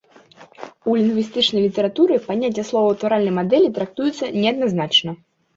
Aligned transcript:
У 0.93 0.95
лінгвістычнай 0.99 1.61
літаратуры 1.67 2.17
паняцце 2.27 2.63
словаўтваральнай 2.71 3.33
мадэлі 3.39 3.73
трактуецца 3.79 4.33
неадназначна. 4.41 5.11